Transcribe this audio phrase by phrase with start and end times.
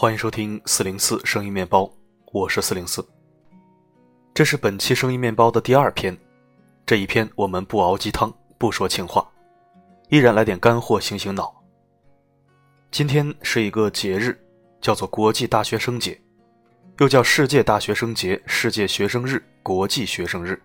[0.00, 1.86] 欢迎收听四零四声音面包，
[2.32, 3.06] 我是四零四。
[4.32, 6.16] 这是本期声音面包的第二篇，
[6.86, 9.30] 这一篇我们不熬鸡汤，不说情话，
[10.08, 11.54] 依然来点干货醒醒脑。
[12.90, 14.42] 今天是一个节日，
[14.80, 16.18] 叫做国际大学生节，
[16.96, 20.58] 又叫世界大学生节、世界学生日、国际学生日。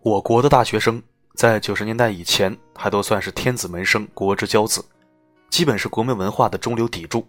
[0.00, 1.02] 我国的大学生
[1.34, 4.82] 在九十年代以前还都算是天子门生、国之骄子，
[5.50, 7.28] 基本是国民文化的中流砥柱。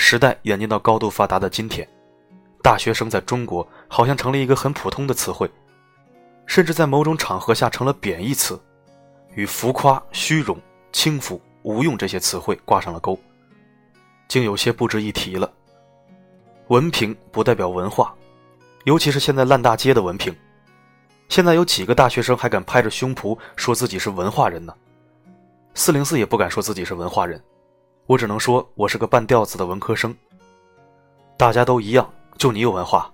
[0.00, 1.86] 时代演进到高度发达的今天，
[2.62, 5.50] 大学生在中国好像成了一个很普通的词汇，
[6.46, 8.58] 甚至在某种场合下成了贬义词，
[9.34, 10.56] 与浮夸、虚荣、
[10.92, 13.18] 轻浮、无用这些词汇挂上了钩，
[14.28, 15.52] 竟有些不值一提了。
[16.68, 18.14] 文凭不代表文化，
[18.84, 20.34] 尤其是现在烂大街的文凭。
[21.28, 24.72] 现在有几个大学生还敢拍着胸脯说自己是文化人呢？
[25.74, 27.42] 四零四也不敢说自己是文化人。
[28.08, 30.16] 我只能说，我是个半吊子的文科生。
[31.36, 33.12] 大家都一样，就你有文化，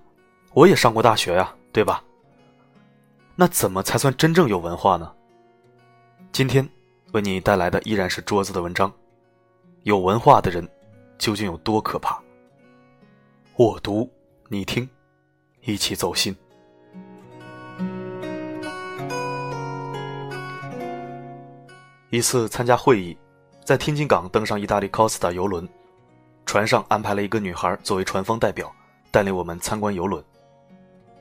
[0.53, 2.01] 我也上过大学呀，对吧？
[3.35, 5.11] 那怎么才算真正有文化呢？
[6.31, 6.65] 今天
[7.11, 8.89] 为你带来的依然是桌子的文章。
[9.83, 10.65] 有文化的人
[11.17, 12.17] 究竟有多可怕？
[13.57, 14.09] 我读，
[14.47, 14.89] 你听，
[15.65, 16.33] 一起走心。
[22.11, 23.17] 一次参加会议。
[23.65, 25.67] 在天津港登上意大利 Costa 游轮，
[26.45, 28.71] 船上安排了一个女孩作为船方代表，
[29.09, 30.23] 带领我们参观游轮。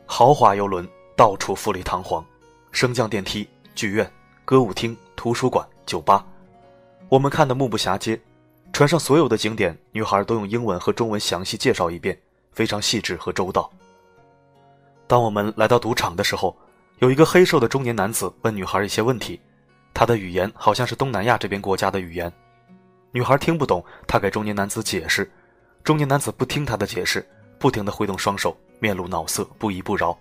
[0.05, 2.22] 豪华游轮到处富丽堂皇，
[2.70, 4.12] 升降电梯、剧院、
[4.45, 6.22] 歌舞厅、图书馆、酒吧，
[7.09, 8.20] 我们看得目不暇接。
[8.75, 12.20] 船上所有的景点，女孩都用英文和中文详细介绍一遍，
[12.53, 13.70] 非常细致和周到。
[15.06, 16.55] 当我们来到赌场的时候，
[16.98, 19.41] 有一个黑瘦的中年男子问女孩一些问题。
[19.95, 22.31] 他的语言好像是东南亚这边国家的语言，
[23.12, 25.31] 女孩听不懂，他给中年男子解释，
[25.84, 27.25] 中年男子不听他的解释，
[27.60, 30.19] 不停地挥动双手，面露恼色，不依不饶。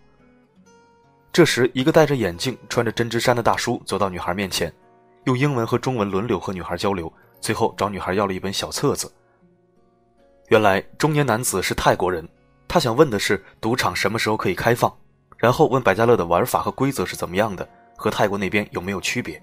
[1.32, 4.72] 这时，一个戴着眼镜、穿着针织衫的大叔走到女孩面前，
[5.24, 9.12] 用英文和中文轮流和女孩交流，最后找女孩要了一本小册子。
[10.50, 12.30] 原来，中年男子是泰国人，
[12.68, 14.96] 他想问的是赌场什么时候可以开放，
[15.36, 17.68] 然后问百家乐的玩法和规则是怎么样的，
[17.98, 19.42] 和泰国那边有没有区别。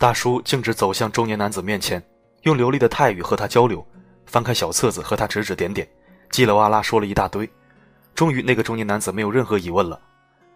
[0.00, 2.02] 大叔径直走向中年男子面前，
[2.44, 3.86] 用流利的泰语和他交流，
[4.24, 5.86] 翻开小册子和他指指点点，
[6.30, 7.46] 叽里哇啦说了一大堆。
[8.14, 10.00] 终于，那个中年男子没有任何疑问了。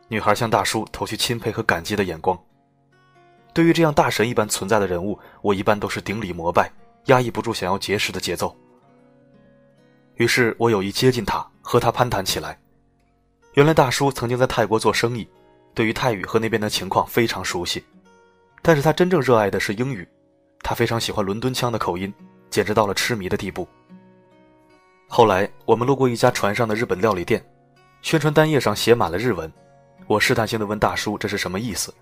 [0.09, 2.43] 女孩向大叔投去钦佩和感激的眼光。
[3.53, 6.73] 对于这样大神一般存在的人物，我一般都是顶礼膜拜，
[7.09, 8.57] 压抑不住想要结识的节奏。
[10.15, 12.59] 于是我有意接近他，和他攀谈起来。
[13.53, 15.29] 原来大叔曾经在泰国做生意，
[15.75, 17.85] 对于泰语和那边的情况非常熟悉。
[18.67, 20.09] 但是他真正热爱的是英语，
[20.63, 22.11] 他非常喜欢伦敦腔的口音，
[22.49, 23.69] 简直到了痴迷的地步。
[25.07, 27.45] 后来我们路过一家船上的日本料理店，
[28.01, 29.53] 宣传单页上写满了日文，
[30.07, 31.93] 我试探性的问大叔这是什么意思，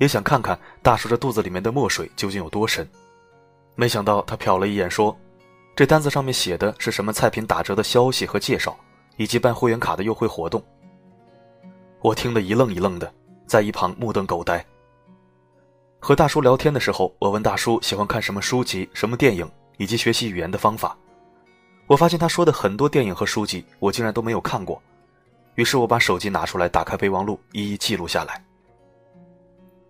[0.00, 2.86] 也想看看大叔这肚子里面的墨水究竟有多深。
[3.74, 5.18] 没想到他瞟了一眼说
[5.74, 8.78] ：“这单子上面写的是什么菜品打折的消息和介绍，
[9.16, 10.62] 以及办会员卡的优惠活动。”
[12.02, 13.10] 我听得一愣一愣的，
[13.46, 14.62] 在一旁目瞪口呆。
[16.04, 20.98] 和大叔聊天的时候，我问大叔喜欢看什么书籍、什么电影，以及学习语言的方法。
[21.86, 24.82] 我发现他说的很多电影和书籍，我竟然都没有看过。
[25.54, 28.44] 于是我把手机拿出来，打开备忘录，一一记录下来。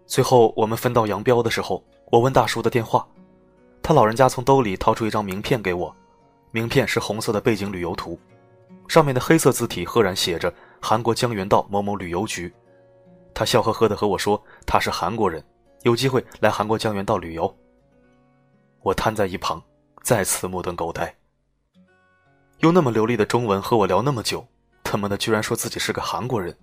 [0.07, 3.09] 最后我们分道扬镳的时候，我问大叔的电话，
[3.83, 5.97] 他老人家从兜里掏出一张名片给我，
[6.51, 8.21] 名片是红色的背景旅游图，
[8.87, 12.53] 上面的黑色字体赫然写着“韩国江原道某某旅游局”。
[13.33, 15.43] 他笑呵呵地和我说他是韩国人。
[15.83, 17.53] 有机会来韩国江原道旅游。
[18.83, 19.63] 我瘫在一旁，
[20.03, 21.15] 再次目瞪口呆。
[22.61, 24.47] 用那么流利的中文和我聊那么久，
[24.85, 26.57] 他妈的居然说自己是个韩国人。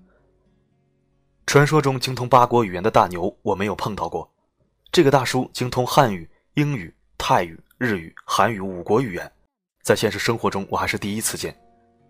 [1.46, 4.30] 传说中精通八国语言的大牛，我没有碰到过。
[4.92, 9.32] 这个大叔精通汉语、英语、泰语、日语、韩语五国语言，
[9.82, 11.54] 在现实生活中我还是第一次见，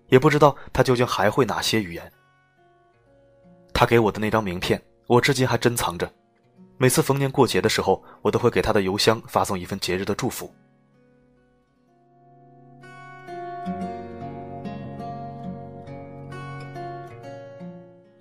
[0.10, 2.12] 也不知道他究竟还会哪些语言。
[3.74, 6.12] 他给我的那张名片，我至今还珍藏着。
[6.82, 10.50] 每次逢年过节的时候，我都会给他的邮箱发送一份节日的祝福。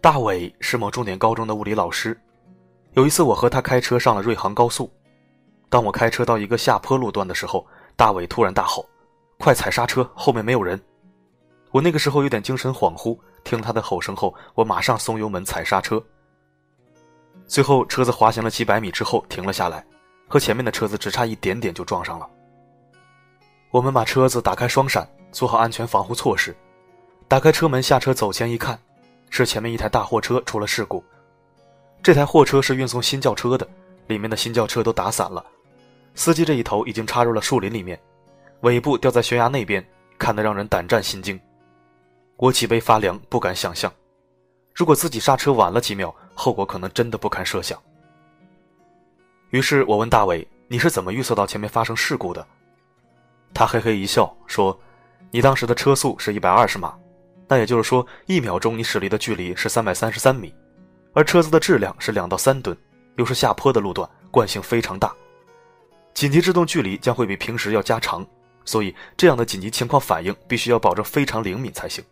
[0.00, 2.20] 大伟是某重点高中的物理老师。
[2.94, 4.90] 有一次，我和他开车上了瑞杭高速。
[5.68, 7.64] 当我开车到一个下坡路段的时候，
[7.94, 8.84] 大伟突然大吼
[9.38, 10.80] ：“快踩刹车，后面没有人！”
[11.70, 16.02] 我那个时候有点精神恍惚，听他的吼声后，我马上松油门踩刹车。
[17.48, 19.82] 最后，车子滑行了几百米之后停了下来，
[20.28, 22.28] 和前面的车子只差一点点就撞上了。
[23.70, 26.54] 我们把车子打开双闪，做好安全防护措施。
[27.26, 28.78] 打开车门下车走前一看，
[29.30, 31.02] 是前面一台大货车出了事故。
[32.02, 33.66] 这台货车是运送新轿车的，
[34.06, 35.44] 里面的新轿车都打散了，
[36.14, 37.98] 司机这一头已经插入了树林里面，
[38.60, 39.82] 尾部掉在悬崖那边，
[40.18, 41.40] 看得让人胆战心惊。
[42.36, 43.90] 我脊背发凉，不敢想象，
[44.74, 47.76] 如果自己刹车晚了几秒，后果可能真的不堪设想。
[49.50, 52.46] 于是我问大伟：“你是怎么预测到前面发生事故的？”
[53.52, 54.78] 他嘿嘿一笑说
[55.32, 56.96] ：“你当时的车速是一百二十码，
[57.48, 60.54] 那也就是说，一秒钟你驶离的距离是三百三十三米。”
[61.12, 62.76] 而车子的质量是两到三吨，
[63.16, 65.12] 又是下坡的路段，惯性非常大，
[66.14, 68.24] 紧急制动距离将会比平时要加长，
[68.64, 72.04] 所以这样的紧急情况反应必须要保证非常灵敏才行。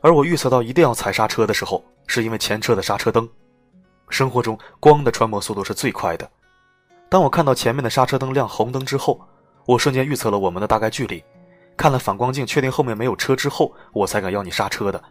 [0.00, 3.28] 而我预测到一定要踩刹车的时候，是因为前车的刹车灯。
[4.08, 6.30] 生活中光的传播速度是最快的，
[7.08, 9.20] 当我看到前面的刹车灯亮红灯之后，
[9.64, 11.24] 我瞬间预测了我们的大概距离，
[11.76, 15.02] 看了反光镜确定后面没有车之后，我才敢要你刹车的。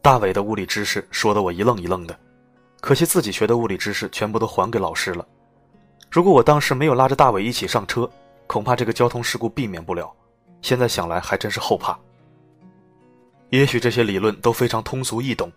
[0.00, 2.16] 大伟的物理知识说的我一愣一愣的，
[2.80, 5.26] 可惜自己学的物理知识全部都还给老师了。
[6.08, 8.08] 如果我当时没有拉着大伟一起上车，
[8.46, 10.14] 恐怕这个交通事故避免不了。
[10.62, 11.98] 现在想来还真是后怕。
[13.50, 15.50] 也许这些理论都非常通俗易懂，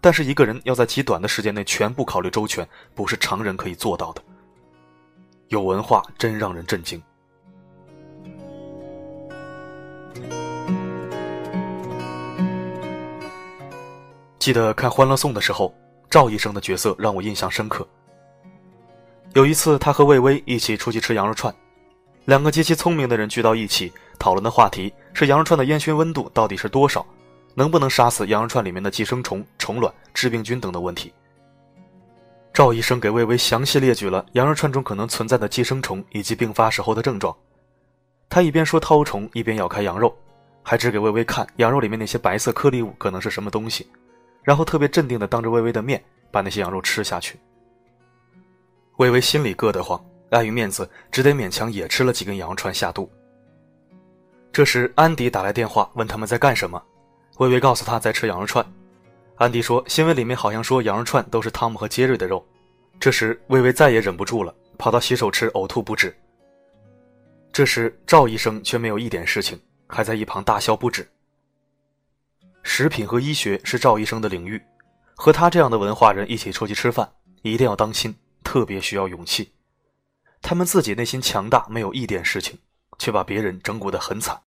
[0.00, 4.22] 但是一个人要在极短的时间内全部考虑周全，不是常人可以做到的。
[5.48, 7.02] 有文化真让人震惊。
[14.38, 15.74] 记得看《欢乐颂》的时候，
[16.08, 17.86] 赵医生的角色让我印象深刻。
[19.34, 21.54] 有一次，他和魏巍一起出去吃羊肉串，
[22.24, 27.06] 两个极其聪明的人聚到一起，讨论的话题是羊肉串的烟熏温度到底是多少，
[27.54, 31.12] 能不能杀死羊肉串里面的寄生虫、虫卵、致病菌等的问题。
[32.52, 37.34] 赵医生给魏巍详细列举了羊肉串中可能存在的寄生虫以及并发时候的症状。
[38.28, 40.14] 他一边说绦虫，一边咬开羊肉，
[40.62, 43.86] 还指给魏巍看羊肉里面那些白色颗粒物可能是什么东西。
[44.42, 47.38] 然后特别镇定的当着微微的面把那些羊肉吃下去。
[48.96, 53.10] 微微心里硌得慌，碍于面子，只得勉强也吃了几根羊肉串下肚。
[54.52, 56.82] 这时安迪打来电话问他们在干什么，
[57.38, 58.64] 微微告诉他在吃羊肉串。
[59.36, 62.44] 安迪说新闻里面好像说羊肉串都是汤姆和杰瑞的肉。
[63.00, 66.16] 这时微微再也忍不住了，跑到洗手池呕吐不止。
[67.52, 71.06] 这时赵医生却没有一点事情，还在一旁大笑不止。
[72.62, 74.62] 食品和医学是赵医生的领域，
[75.16, 77.10] 和他这样的文化人一起出去吃饭，
[77.42, 78.14] 一定要当心，
[78.44, 79.52] 特别需要勇气。
[80.40, 82.56] 他们自己内心强大，没有一点事情，
[82.98, 84.40] 却把别人整蛊得很惨。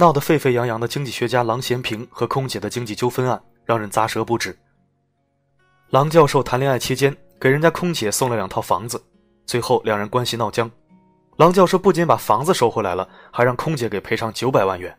[0.00, 4.58] 闹得沸沸扬扬的经济学家郎咸平和空姐的经济纠纷案，让人咂舌不止。
[5.90, 8.98] 郎教授谈恋爱期间，给人家空姐送了两套房子，
[9.44, 10.70] 最后两人关系闹僵，
[11.36, 14.98] 郎教授不仅把房子收回来了，还让空姐给赔偿九百万元。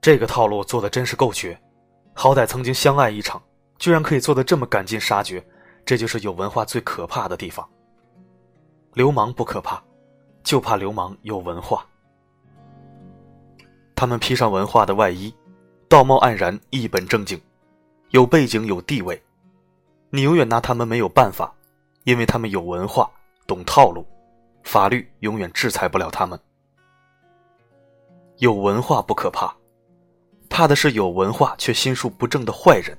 [0.00, 1.56] 这个套路做的真是够绝，
[2.14, 3.40] 好歹曾经相爱一场，
[3.78, 5.40] 居然可以做的这么赶尽杀绝，
[5.86, 7.64] 这就是有文化最可怕的地方。
[8.94, 9.80] 流氓不可怕，
[10.42, 11.86] 就怕流氓有文化。
[13.96, 15.34] 他们披上文化的外衣，
[15.88, 17.40] 道貌岸然，一本正经，
[18.10, 19.20] 有背景有地位，
[20.10, 21.54] 你永远拿他们没有办法，
[22.04, 23.10] 因为他们有文化，
[23.46, 24.06] 懂套路，
[24.62, 26.38] 法律永远制裁不了他们。
[28.38, 29.54] 有文化不可怕。
[30.50, 32.96] 怕的是有文化却心术不正的坏人。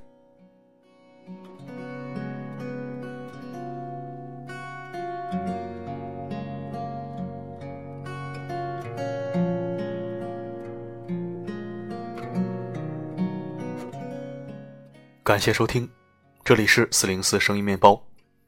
[15.25, 15.89] 感谢收听，
[16.43, 17.99] 这里是四零四声音面包，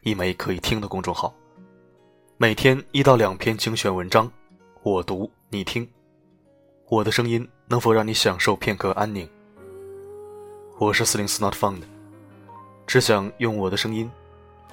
[0.03, 1.33] 一枚可以听的公众号，
[2.37, 4.31] 每天一到两篇精选文章，
[4.83, 5.89] 我读你听。
[6.87, 9.27] 我的声音能否让你享受片刻安宁？
[10.77, 11.81] 我是四零四 Not Found，
[12.85, 14.07] 只想用我的声音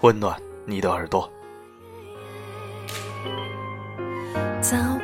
[0.03, 1.33] 温暖你的耳朵。
[4.61, 5.04] 找不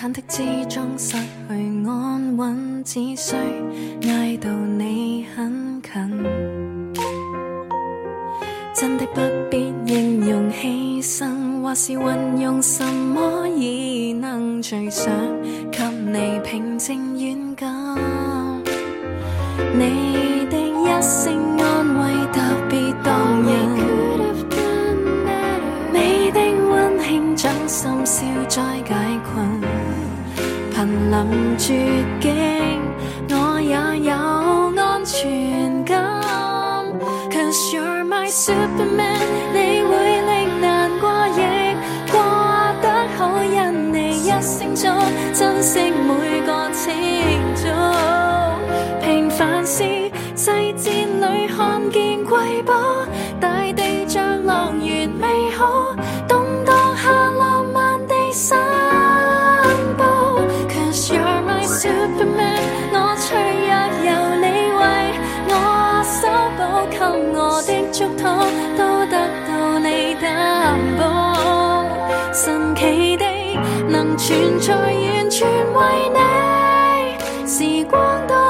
[0.00, 3.36] 忐忑之中失去安稳，只需
[4.08, 6.24] 挨到你很近。
[8.74, 15.12] 真的不必形容牺牲，或是运用什么异能最想，
[15.70, 17.68] 给你平静远感。
[19.74, 22.40] 你的一声安慰特
[22.70, 23.12] 别动
[23.44, 23.52] 人，
[25.92, 26.40] 你的
[26.70, 29.09] 温馨掌心笑再。
[31.10, 31.74] 临绝
[32.20, 32.30] 境
[33.30, 33.74] 我也
[34.08, 34.14] 有
[34.80, 35.98] 安全感。
[37.28, 39.18] Cause you're my superman
[39.52, 39.90] 你会
[40.22, 41.74] 令难过亦
[42.12, 42.20] 过
[42.80, 44.94] 得好因你一声中
[45.34, 46.94] 珍惜每个清
[47.56, 47.66] 早
[49.02, 49.82] 平凡是
[50.36, 52.99] 细节里看见瑰宝
[68.22, 69.16] 都得
[69.48, 71.84] 到你担保，
[72.32, 73.24] 神奇地
[73.88, 75.78] 能存在，完全为
[76.14, 78.49] 你，时光多。